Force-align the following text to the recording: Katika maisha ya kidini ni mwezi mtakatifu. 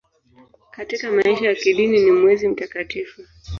Katika 0.71 1.11
maisha 1.11 1.45
ya 1.45 1.55
kidini 1.55 2.01
ni 2.03 2.11
mwezi 2.11 2.47
mtakatifu. 2.47 3.21